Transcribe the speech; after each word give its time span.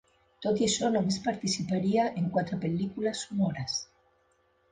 Tot 0.43 0.61
i 0.61 0.63
això, 0.67 0.87
només 0.93 1.19
participaria 1.25 2.07
en 2.21 2.31
quatre 2.37 2.59
pel·lícules 2.65 3.23
sonores. 3.27 3.77